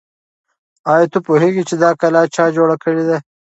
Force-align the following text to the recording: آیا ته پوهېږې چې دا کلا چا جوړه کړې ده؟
آیا 0.93 1.05
ته 1.13 1.19
پوهېږې 1.27 1.63
چې 1.69 1.75
دا 1.83 1.91
کلا 2.01 2.21
چا 2.35 2.45
جوړه 2.55 2.75
کړې 2.83 3.03
ده؟ 3.09 3.17